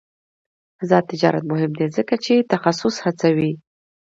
[0.81, 3.51] آزاد تجارت مهم دی ځکه چې تخصص هڅوي.